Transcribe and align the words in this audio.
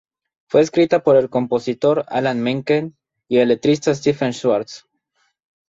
Fue 0.49 0.61
escrita 0.61 1.03
por 1.03 1.15
el 1.15 1.29
compositor 1.29 2.05
Alan 2.07 2.41
Menken 2.41 2.97
y 3.27 3.37
el 3.37 3.49
letrista 3.49 3.93
Stephen 3.93 4.33
Schwartz. 4.33 4.87